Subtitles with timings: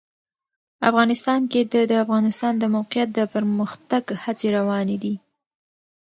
[0.89, 5.15] افغانستان کې د د افغانستان د موقعیت د پرمختګ هڅې روانې دي.